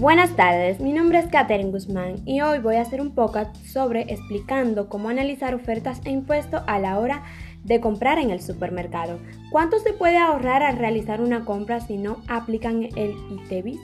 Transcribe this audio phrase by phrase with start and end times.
[0.00, 4.10] Buenas tardes, mi nombre es Katherine Guzmán y hoy voy a hacer un podcast sobre
[4.10, 7.22] explicando cómo analizar ofertas e impuestos a la hora
[7.64, 9.18] de comprar en el supermercado.
[9.52, 13.78] ¿Cuánto se puede ahorrar al realizar una compra si no aplican el ITEVIS?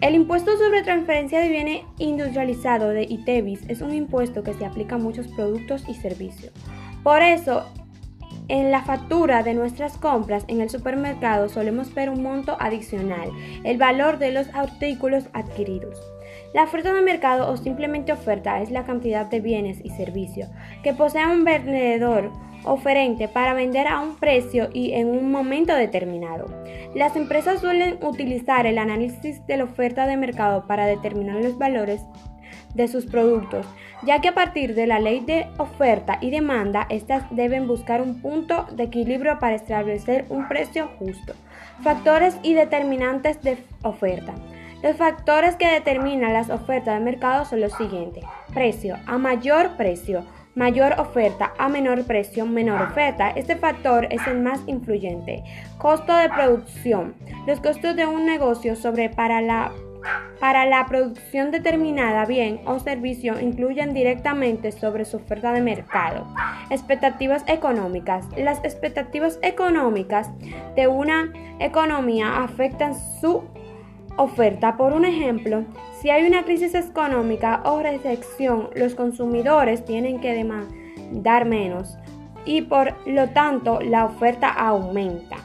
[0.00, 4.94] El impuesto sobre transferencia de bienes industrializado de ITEVIS es un impuesto que se aplica
[4.94, 6.52] a muchos productos y servicios.
[7.02, 7.66] Por eso,
[8.48, 13.30] en la factura de nuestras compras en el supermercado solemos ver un monto adicional,
[13.64, 15.98] el valor de los artículos adquiridos.
[16.52, 20.50] La oferta de mercado o simplemente oferta es la cantidad de bienes y servicios
[20.82, 22.30] que posee un vendedor
[22.64, 26.46] oferente para vender a un precio y en un momento determinado.
[26.94, 32.02] Las empresas suelen utilizar el análisis de la oferta de mercado para determinar los valores
[32.74, 33.66] de sus productos,
[34.02, 38.20] ya que a partir de la ley de oferta y demanda, estas deben buscar un
[38.20, 41.34] punto de equilibrio para establecer un precio justo.
[41.82, 44.34] Factores y determinantes de oferta.
[44.82, 48.22] Los factores que determinan las ofertas de mercado son los siguientes.
[48.52, 48.98] Precio.
[49.06, 51.54] A mayor precio, mayor oferta.
[51.58, 53.30] A menor precio, menor oferta.
[53.30, 55.42] Este factor es el más influyente.
[55.78, 57.14] Costo de producción.
[57.46, 59.72] Los costos de un negocio sobre para la
[60.40, 66.26] para la producción determinada bien o servicio incluyen directamente sobre su oferta de mercado.
[66.70, 68.26] Expectativas económicas.
[68.36, 70.30] Las expectativas económicas
[70.76, 73.44] de una economía afectan su
[74.16, 74.76] oferta.
[74.76, 75.64] Por un ejemplo,
[76.00, 81.96] si hay una crisis económica o recesión, los consumidores tienen que demandar menos
[82.44, 85.36] y por lo tanto la oferta aumenta.